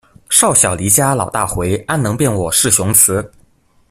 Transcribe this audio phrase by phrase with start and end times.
[0.31, 3.31] 少小離家老大回，安能辨我是雄雌